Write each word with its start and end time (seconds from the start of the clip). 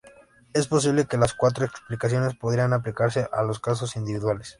Es 0.53 0.65
posible 0.67 1.05
que 1.05 1.15
las 1.15 1.35
cuatro 1.35 1.63
explicaciones 1.63 2.35
podrían 2.35 2.73
aplicarse 2.73 3.27
a 3.31 3.43
los 3.43 3.59
casos 3.59 3.95
individuales. 3.95 4.49